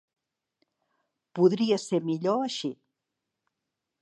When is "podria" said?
1.41-1.79